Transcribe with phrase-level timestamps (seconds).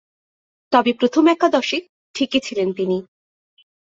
[0.71, 1.77] তবে, প্রথম একাদশে
[2.15, 2.97] ঠিকই ছিলেন তিনি।